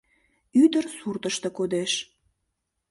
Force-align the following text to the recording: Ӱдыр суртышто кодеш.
Ӱдыр 0.63 0.85
суртышто 0.97 1.49
кодеш. 1.57 1.93